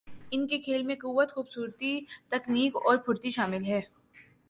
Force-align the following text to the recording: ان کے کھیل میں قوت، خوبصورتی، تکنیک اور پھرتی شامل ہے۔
ان 0.31 0.47
کے 0.47 0.57
کھیل 0.59 0.83
میں 0.83 0.95
قوت، 0.95 1.31
خوبصورتی، 1.31 1.99
تکنیک 2.29 2.75
اور 2.75 2.97
پھرتی 2.97 3.29
شامل 3.29 3.65
ہے۔ 3.65 3.81